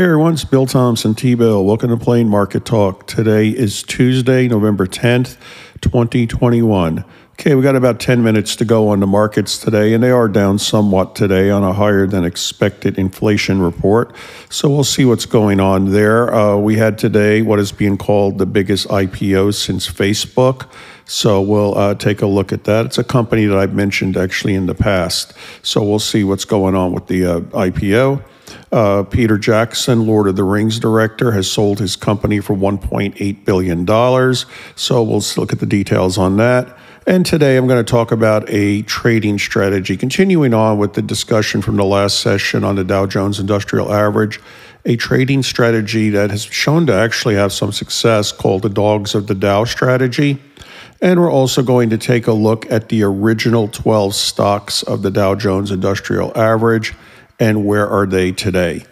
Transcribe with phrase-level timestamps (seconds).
[0.00, 1.62] Hey everyone, it's Bill Thompson, T Bill.
[1.62, 3.06] Welcome to Plain Market Talk.
[3.06, 5.36] Today is Tuesday, November 10th,
[5.82, 7.04] 2021.
[7.32, 10.26] Okay, we got about 10 minutes to go on the markets today, and they are
[10.26, 14.16] down somewhat today on a higher than expected inflation report.
[14.48, 16.34] So we'll see what's going on there.
[16.34, 20.66] Uh, we had today what is being called the biggest IPO since Facebook.
[21.04, 22.86] So we'll uh, take a look at that.
[22.86, 25.34] It's a company that I've mentioned actually in the past.
[25.60, 28.24] So we'll see what's going on with the uh, IPO.
[28.72, 33.86] Uh, Peter Jackson, Lord of the Rings director, has sold his company for $1.8 billion.
[34.76, 36.76] So we'll look at the details on that.
[37.06, 41.62] And today I'm going to talk about a trading strategy, continuing on with the discussion
[41.62, 44.38] from the last session on the Dow Jones Industrial Average,
[44.84, 49.26] a trading strategy that has shown to actually have some success called the Dogs of
[49.26, 50.40] the Dow strategy.
[51.02, 55.10] And we're also going to take a look at the original 12 stocks of the
[55.10, 56.94] Dow Jones Industrial Average
[57.40, 58.84] and where are they today.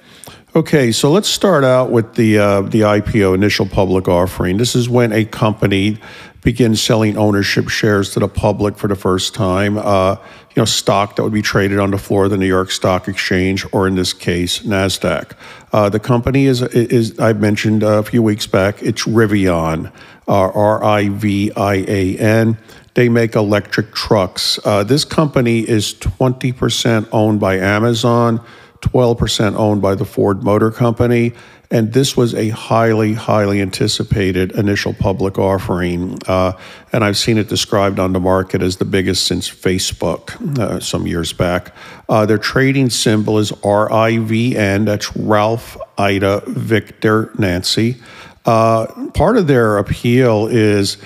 [0.57, 4.57] Okay, so let's start out with the uh, the IPO, initial public offering.
[4.57, 5.99] This is when a company
[6.43, 9.77] begins selling ownership shares to the public for the first time.
[9.77, 10.17] Uh,
[10.49, 13.07] you know, stock that would be traded on the floor of the New York Stock
[13.07, 15.33] Exchange, or in this case, Nasdaq.
[15.73, 18.83] Uh, the company is is I mentioned a few weeks back.
[18.83, 19.93] It's Rivian,
[20.27, 22.57] R I V I A N.
[22.99, 24.59] They make electric trucks.
[24.65, 28.45] Uh, this company is 20% owned by Amazon,
[28.81, 31.33] 12% owned by the Ford Motor Company.
[31.71, 36.19] And this was a highly, highly anticipated initial public offering.
[36.27, 36.59] Uh,
[36.93, 41.07] and I've seen it described on the market as the biggest since Facebook uh, some
[41.07, 41.73] years back.
[42.09, 47.99] Uh, their trading symbol is RIVN, that's Ralph, Ida, Victor, Nancy.
[48.45, 50.97] Uh, part of their appeal is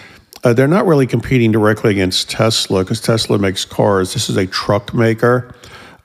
[0.45, 4.13] uh, they're not really competing directly against Tesla because Tesla makes cars.
[4.13, 5.55] This is a truck maker.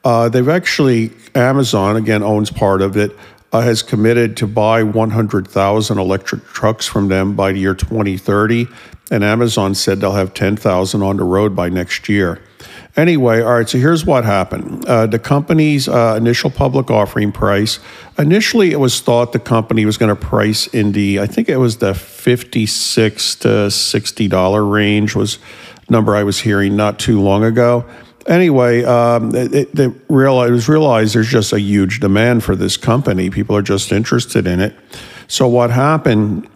[0.03, 3.11] Uh, they've actually, Amazon, again, owns part of it,
[3.51, 8.67] uh, has committed to buy 100,000 electric trucks from them by the year 2030.
[9.09, 12.41] And Amazon said they'll have 10,000 on the road by next year.
[12.97, 14.83] Anyway, all right, so here's what happened.
[14.85, 17.77] Uh, the company's uh, initial public offering price,
[18.17, 21.57] initially it was thought the company was going to price in the, I think it
[21.57, 25.37] was the 56 to $60 range was
[25.89, 27.85] number I was hearing not too long ago.
[28.25, 32.77] Anyway, um, it, it, realized, it was realized there's just a huge demand for this
[32.77, 33.29] company.
[33.29, 34.75] People are just interested in it.
[35.27, 36.49] So what happened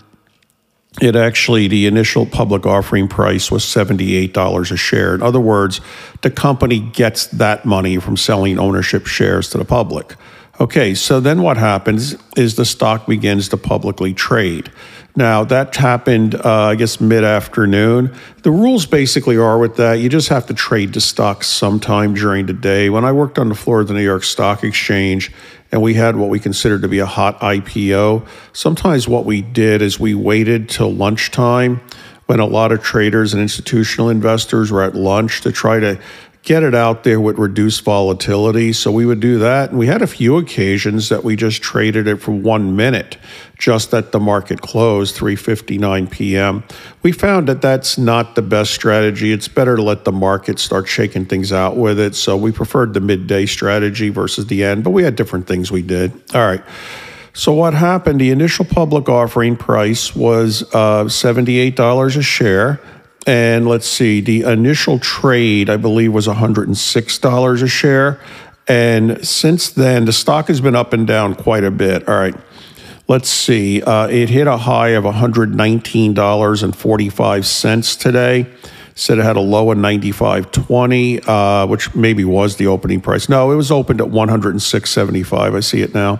[0.99, 5.15] it actually, the initial public offering price was $78 a share.
[5.15, 5.79] In other words,
[6.21, 10.15] the company gets that money from selling ownership shares to the public.
[10.59, 14.69] Okay, so then what happens is the stock begins to publicly trade.
[15.15, 18.13] Now, that happened, uh, I guess, mid afternoon.
[18.43, 22.45] The rules basically are with that you just have to trade the stock sometime during
[22.45, 22.89] the day.
[22.89, 25.31] When I worked on the floor of the New York Stock Exchange,
[25.71, 28.27] and we had what we considered to be a hot IPO.
[28.53, 31.81] Sometimes what we did is we waited till lunchtime
[32.25, 35.99] when a lot of traders and institutional investors were at lunch to try to
[36.43, 38.73] get it out there with reduced volatility.
[38.73, 39.69] So we would do that.
[39.69, 43.17] And we had a few occasions that we just traded it for one minute,
[43.59, 46.63] just at the market close, 3:59 p.m.
[47.03, 49.31] We found that that's not the best strategy.
[49.31, 52.15] It's better to let the market start shaking things out with it.
[52.15, 55.83] So we preferred the midday strategy versus the end, but we had different things we
[55.83, 56.11] did.
[56.33, 56.63] All right.
[57.33, 58.19] So what happened?
[58.19, 62.81] The initial public offering price was uh, $78 a share.
[63.27, 68.19] And let's see, the initial trade, I believe, was $106 a share.
[68.67, 72.07] And since then, the stock has been up and down quite a bit.
[72.07, 72.35] All right.
[73.07, 73.81] Let's see.
[73.81, 78.47] Uh, it hit a high of $119.45 today.
[78.95, 83.27] Said it had a low of 95.20, uh, which maybe was the opening price.
[83.29, 85.55] No, it was opened at 106.75.
[85.55, 86.19] I see it now.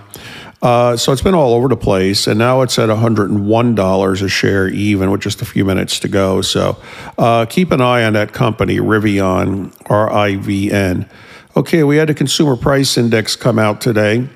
[0.62, 4.68] Uh, so it's been all over the place, and now it's at $101 a share,
[4.68, 6.42] even with just a few minutes to go.
[6.42, 6.78] So
[7.18, 11.10] uh, keep an eye on that company, Rivian, R I V N.
[11.58, 14.30] Okay, we had a consumer price index come out today.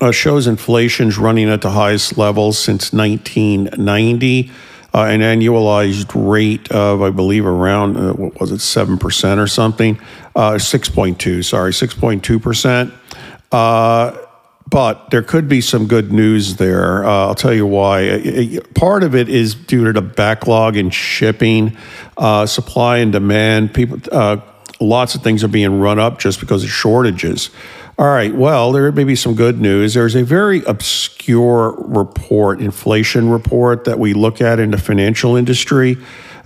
[0.00, 4.50] Uh, shows inflation's running at the highest levels since 1990.
[4.94, 9.98] uh, an annualized rate of, I believe, around, uh, what was it, 7% or something?
[10.36, 12.92] Uh, 6.2, sorry, 6.2%.
[14.74, 17.04] But there could be some good news there.
[17.04, 18.58] Uh, I'll tell you why.
[18.74, 21.76] Part of it is due to the backlog in shipping,
[22.16, 23.72] uh, supply and demand.
[23.72, 24.38] People, uh,
[24.80, 27.50] lots of things are being run up just because of shortages.
[28.00, 29.94] All right, well, there may be some good news.
[29.94, 35.98] There's a very obscure report, inflation report, that we look at in the financial industry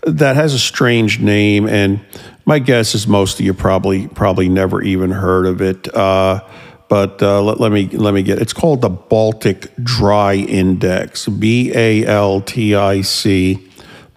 [0.03, 2.05] that has a strange name, and
[2.45, 5.95] my guess is most of you probably probably never even heard of it.
[5.95, 6.41] Uh,
[6.89, 8.39] but uh, let, let, me let me get.
[8.39, 13.65] It's called the Baltic Dry Index, B A L T I C.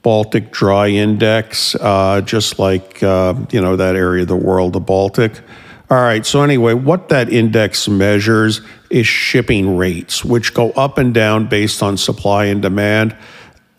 [0.03, 4.79] Baltic Dry Index, uh, just like uh, you know that area of the world, the
[4.79, 5.33] Baltic.
[5.91, 6.25] All right.
[6.25, 11.83] So anyway, what that index measures is shipping rates, which go up and down based
[11.83, 13.15] on supply and demand.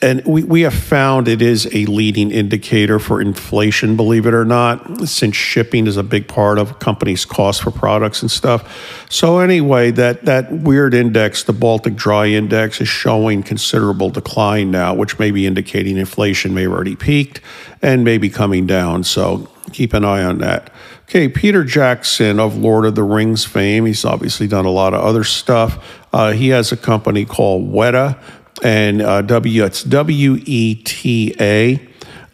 [0.03, 4.45] And we, we have found it is a leading indicator for inflation, believe it or
[4.45, 9.07] not, since shipping is a big part of companies' cost for products and stuff.
[9.09, 14.93] So anyway, that, that weird index, the Baltic Dry Index, is showing considerable decline now,
[14.93, 17.41] which may be indicating inflation may have already peaked
[17.81, 19.05] and may be coming down.
[19.05, 20.73] So keep an eye on that.
[21.05, 23.87] Okay, Peter Jackson of Lord of the Rings fame.
[23.87, 26.01] He's obviously done a lot of other stuff.
[26.13, 28.19] Uh, he has a company called Weta,
[28.63, 31.89] and uh, W, it's W E T A.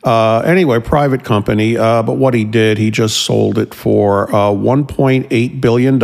[0.04, 4.50] Uh, anyway, private company, uh, but what he did, he just sold it for uh,
[4.50, 6.02] $1.8 billion.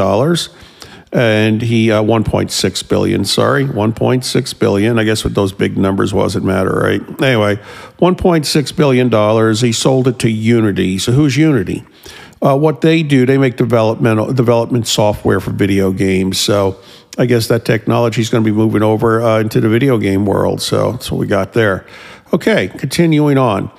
[1.12, 4.99] And he, uh, 1.6 billion, sorry, 1.6 billion.
[4.99, 7.00] I guess with those big numbers wasn't matter, right?
[7.22, 7.56] Anyway,
[8.00, 9.61] 1.6 billion dollars.
[9.61, 10.99] He sold it to Unity.
[10.99, 11.84] So who's Unity?
[12.43, 16.38] Uh, what they do, they make developmental development software for video games.
[16.38, 16.76] So
[17.16, 20.26] I guess that technology is going to be moving over uh, into the video game
[20.26, 20.61] world.
[20.61, 21.87] So that's what we got there.
[22.32, 23.70] Okay, continuing on.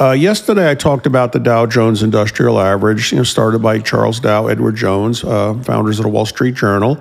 [0.00, 4.18] Uh, yesterday, I talked about the Dow Jones Industrial Average, you know, started by Charles
[4.18, 7.00] Dow Edward Jones, uh, founders of the Wall Street Journal.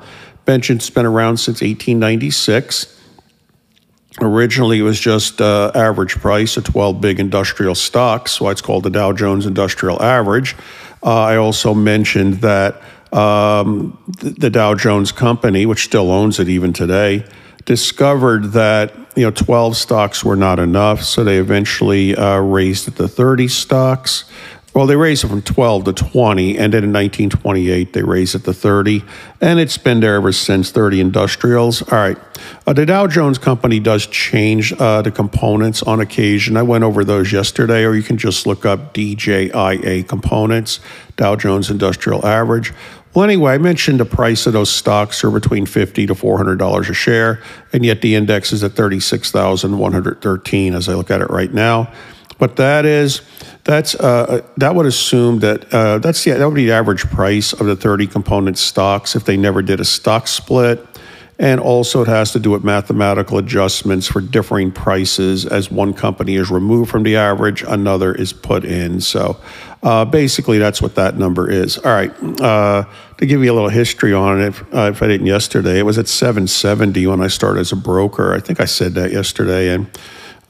[0.52, 3.00] It's been around since 1896.
[4.20, 8.84] Originally, it was just uh, average price of 12 big industrial stocks, so it's called
[8.84, 10.56] the Dow Jones Industrial Average.
[11.04, 16.74] Uh, I also mentioned that um, the, Dow Jones Company, which still owns it even
[16.74, 17.26] today,
[17.66, 22.96] discovered that you know 12 stocks were not enough, so they eventually uh, raised it
[22.98, 24.26] to 30 stocks.
[24.74, 28.44] Well, they raised it from 12 to 20, and then in 1928 they raised it
[28.44, 29.04] to 30,
[29.42, 30.70] and it's been there ever since.
[30.70, 31.82] 30 industrials.
[31.82, 32.18] All right,
[32.68, 36.56] uh, the Dow Jones Company does change uh, the components on occasion.
[36.56, 40.80] I went over those yesterday, or you can just look up DJIA components,
[41.18, 42.72] Dow Jones Industrial Average.
[43.14, 46.60] Well, anyway, I mentioned the price of those stocks are between fifty to four hundred
[46.60, 47.42] dollars a share,
[47.74, 51.10] and yet the index is at thirty six thousand one hundred thirteen as I look
[51.10, 51.92] at it right now.
[52.38, 53.22] But that is,
[53.64, 57.52] that's uh, that would assume that uh, that's the that would be the average price
[57.52, 60.86] of the thirty component stocks if they never did a stock split.
[61.40, 66.36] And also, it has to do with mathematical adjustments for differing prices as one company
[66.36, 69.00] is removed from the average, another is put in.
[69.00, 69.40] So,
[69.82, 71.78] uh, basically, that's what that number is.
[71.78, 72.12] All right.
[72.42, 72.84] Uh,
[73.20, 75.98] to give you a little history on it, uh, if I didn't yesterday, it was
[75.98, 78.34] at 770 when I started as a broker.
[78.34, 79.70] I think I said that yesterday.
[79.70, 79.88] And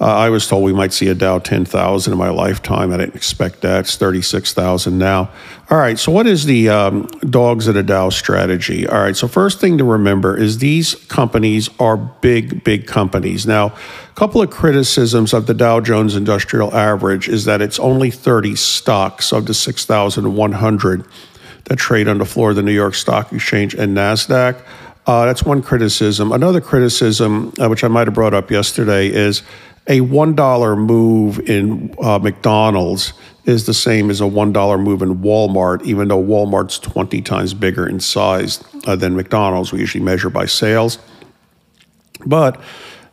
[0.01, 2.93] uh, I was told we might see a Dow 10,000 in my lifetime.
[2.93, 3.81] I didn't expect that.
[3.81, 5.29] It's 36,000 now.
[5.69, 8.87] All right, so what is the um, dogs at a Dow strategy?
[8.87, 13.45] All right, so first thing to remember is these companies are big, big companies.
[13.45, 18.09] Now, a couple of criticisms of the Dow Jones Industrial Average is that it's only
[18.09, 21.05] 30 stocks of the 6,100
[21.65, 24.61] that trade on the floor of the New York Stock Exchange and NASDAQ.
[25.09, 26.31] Uh, that's one criticism.
[26.31, 29.41] Another criticism, uh, which I might have brought up yesterday, is
[29.89, 33.13] a $1 move in uh, McDonald's
[33.45, 37.87] is the same as a $1 move in Walmart, even though Walmart's 20 times bigger
[37.87, 39.71] in size uh, than McDonald's.
[39.71, 40.99] We usually measure by sales.
[42.23, 42.61] But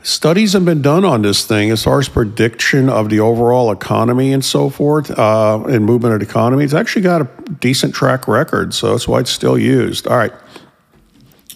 [0.03, 4.35] studies have been done on this thing as far as prediction of the overall economy
[4.35, 6.65] and so forth, uh, and movement of the economy.
[6.65, 10.07] It's actually got a decent track record, so that's why it's still used.
[10.07, 10.33] All right.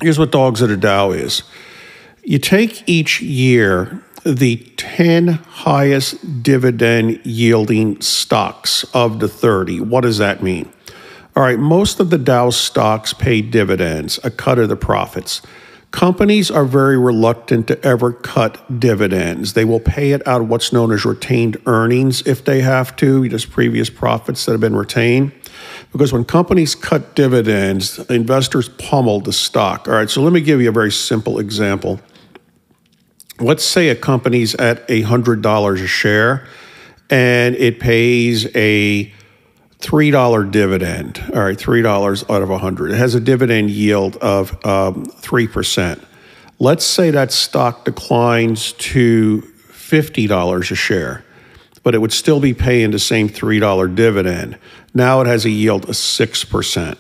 [0.01, 1.43] Here's what Dogs at a Dow is.
[2.23, 9.81] You take each year the 10 highest dividend yielding stocks of the 30.
[9.81, 10.71] What does that mean?
[11.37, 15.43] All right, most of the Dow stocks pay dividends, a cut of the profits.
[15.91, 19.55] Companies are very reluctant to ever cut dividends.
[19.55, 23.29] They will pay it out of what's known as retained earnings if they have to,
[23.29, 25.33] just previous profits that have been retained.
[25.91, 29.89] Because when companies cut dividends, investors pummel the stock.
[29.89, 32.01] All right, so let me give you a very simple example.
[33.41, 36.47] Let's say a company's at $100 a share
[37.09, 39.13] and it pays a
[39.81, 41.23] $3 dividend.
[41.35, 42.93] All right, $3 out of 100.
[42.93, 46.05] It has a dividend yield of um, 3%.
[46.59, 51.25] Let's say that stock declines to $50 a share,
[51.83, 54.59] but it would still be paying the same $3 dividend.
[54.93, 56.99] Now it has a yield of 6%.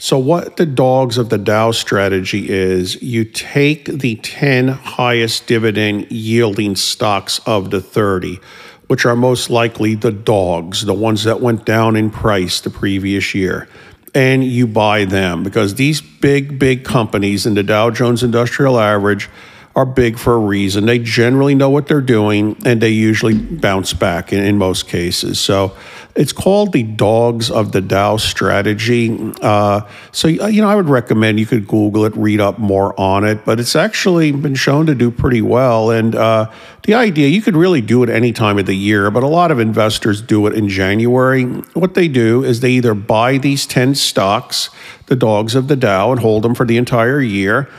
[0.00, 6.12] So, what the dogs of the Dow strategy is you take the 10 highest dividend
[6.12, 8.38] yielding stocks of the 30,
[8.86, 13.34] which are most likely the dogs, the ones that went down in price the previous
[13.34, 13.68] year,
[14.14, 19.28] and you buy them because these big, big companies in the Dow Jones Industrial Average
[19.78, 20.86] are big for a reason.
[20.86, 25.38] They generally know what they're doing and they usually bounce back in, in most cases.
[25.38, 25.76] So
[26.16, 29.16] it's called the Dogs of the Dow strategy.
[29.40, 33.22] Uh, so, you know, I would recommend you could Google it, read up more on
[33.22, 35.92] it, but it's actually been shown to do pretty well.
[35.92, 36.50] And uh,
[36.82, 39.52] the idea, you could really do it any time of the year, but a lot
[39.52, 41.44] of investors do it in January.
[41.44, 44.70] What they do is they either buy these 10 stocks,
[45.06, 47.70] the Dogs of the Dow, and hold them for the entire year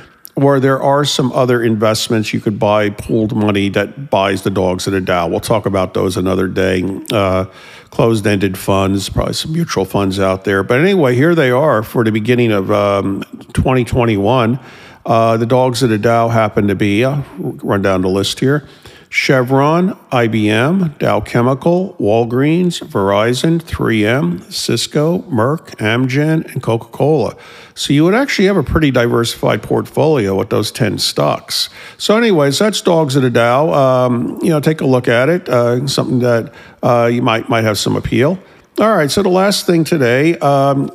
[0.44, 4.88] or there are some other investments you could buy pooled money that buys the dogs
[4.88, 5.28] at a Dow.
[5.28, 6.84] We'll talk about those another day.
[7.12, 7.46] Uh,
[7.90, 10.64] closed ended funds, probably some mutual funds out there.
[10.64, 14.60] But anyway, here they are for the beginning of um, 2021.
[15.06, 18.68] Uh, the dogs at a Dow happen to be, uh, run down the list here
[19.10, 27.36] Chevron, IBM, Dow Chemical, Walgreens, Verizon, 3M, Cisco, Merck, Amgen, and Coca Cola.
[27.74, 31.70] So you would actually have a pretty diversified portfolio with those 10 stocks.
[31.98, 33.74] So, anyways, that's Dogs at a Dow.
[33.74, 37.64] Um, you know, take a look at it, uh, something that uh, you might, might
[37.64, 38.38] have some appeal.
[38.80, 40.92] All right, so the last thing today, um,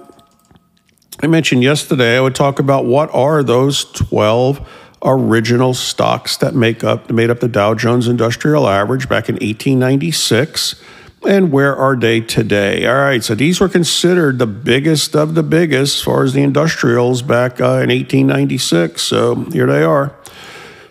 [1.21, 4.66] I mentioned yesterday, I would talk about what are those 12
[5.04, 10.82] original stocks that make up made up the Dow Jones Industrial Average back in 1896
[11.26, 12.87] and where are they today?
[12.87, 16.42] All right, so these were considered the biggest of the biggest as far as the
[16.42, 19.00] industrials back uh, in 1896.
[19.02, 20.14] So here they are.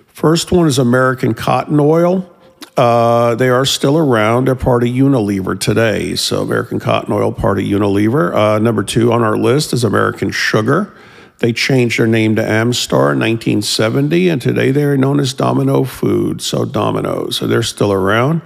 [0.08, 2.30] First one is American Cotton Oil.
[2.76, 4.48] Uh, they are still around.
[4.48, 6.16] They're part of Unilever today.
[6.16, 8.34] So American Cotton Oil, part of Unilever.
[8.34, 10.92] Uh, number two on our list is American Sugar.
[11.44, 15.84] They changed their name to Amstar in 1970, and today they are known as Domino
[15.84, 16.46] Foods.
[16.46, 17.36] So Domino's.
[17.36, 18.42] So they're still around.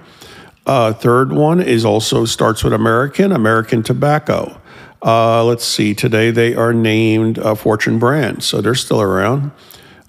[0.66, 4.60] Uh, third one is also starts with American, American Tobacco.
[5.00, 9.52] Uh, let's see, today they are named uh, Fortune Brands, so they're still around.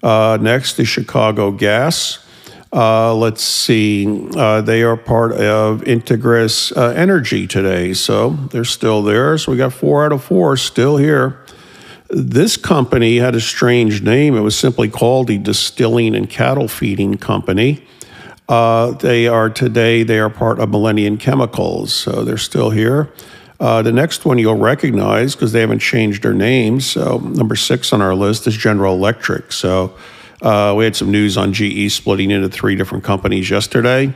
[0.02, 2.18] Uh, next is Chicago Gas.
[2.72, 9.38] Uh, let's see, uh, they are part of Integrys Energy today, so they're still there.
[9.38, 11.40] So we got four out of four still here.
[12.10, 14.34] This company had a strange name.
[14.34, 17.84] It was simply called the Distilling and Cattle Feeding Company.
[18.48, 23.12] Uh, they are today, they are part of Millennium Chemicals, so they're still here.
[23.60, 26.84] Uh, the next one you'll recognize because they haven't changed their names.
[26.84, 29.52] So, number six on our list is General Electric.
[29.52, 29.94] So,
[30.42, 34.12] uh, we had some news on GE splitting into three different companies yesterday.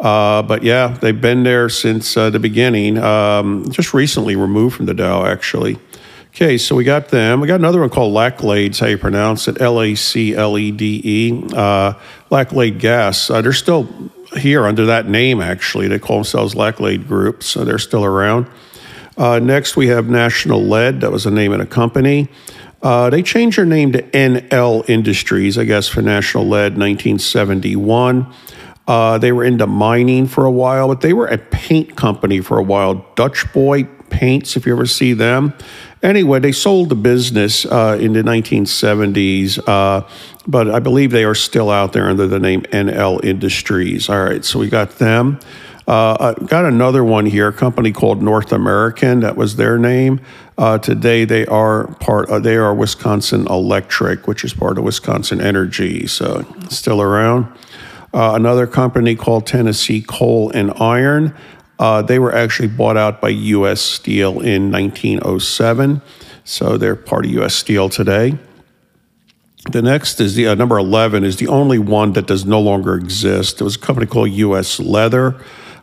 [0.00, 4.86] Uh, but yeah, they've been there since uh, the beginning, um, just recently removed from
[4.86, 5.78] the Dow, actually.
[6.36, 7.40] Okay, so we got them.
[7.40, 10.70] We got another one called Lacledes, how you pronounce it, L A C L E
[10.70, 11.94] D E, uh,
[12.30, 13.30] Laclede Gas.
[13.30, 13.88] Uh, they're still
[14.36, 15.88] here under that name, actually.
[15.88, 18.50] They call themselves Laclede Group, so they're still around.
[19.16, 21.00] Uh, next, we have National Lead.
[21.00, 22.28] That was the name of the company.
[22.82, 28.30] Uh, they changed their name to NL Industries, I guess, for National Lead 1971.
[28.86, 32.58] Uh, they were into mining for a while, but they were a paint company for
[32.58, 33.06] a while.
[33.14, 35.54] Dutch Boy Paints, if you ever see them.
[36.02, 40.06] Anyway, they sold the business uh, in the 1970s, uh,
[40.46, 44.08] but I believe they are still out there under the name NL Industries.
[44.08, 45.40] All right, so we got them.
[45.86, 49.20] Uh, got another one here, a company called North American.
[49.20, 50.20] That was their name.
[50.58, 52.42] Uh, today they are part.
[52.42, 56.06] They are Wisconsin Electric, which is part of Wisconsin Energy.
[56.08, 57.46] So still around.
[58.12, 61.34] Uh, another company called Tennessee Coal and Iron.
[61.78, 63.80] Uh, they were actually bought out by U.S.
[63.80, 66.00] Steel in 1907,
[66.44, 67.54] so they're part of U.S.
[67.54, 68.38] Steel today.
[69.70, 72.94] The next is the uh, number 11 is the only one that does no longer
[72.94, 73.60] exist.
[73.60, 74.78] It was a company called U.S.
[74.78, 75.42] Leather,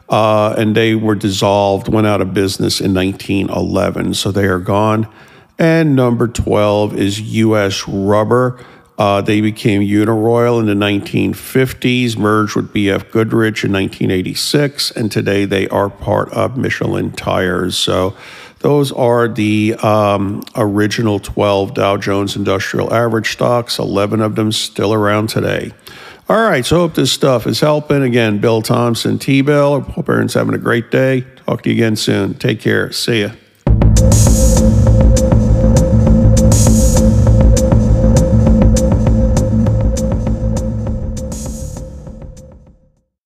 [0.09, 5.07] uh, and they were dissolved, went out of business in 1911, so they are gone.
[5.59, 7.88] And number 12 is U.S.
[7.88, 8.63] Rubber.
[8.97, 15.45] Uh, they became Uniroyal in the 1950s, merged with BF Goodrich in 1986, and today
[15.45, 17.75] they are part of Michelin Tires.
[17.75, 18.15] So
[18.59, 24.93] those are the um, original 12 Dow Jones Industrial Average stocks, 11 of them still
[24.93, 25.73] around today.
[26.29, 28.01] All right, so hope this stuff is helping.
[28.01, 29.81] Again, Bill Thompson, T Bill.
[29.81, 31.25] Hope everyone's having a great day.
[31.45, 32.35] Talk to you again soon.
[32.35, 32.91] Take care.
[32.93, 33.31] See ya.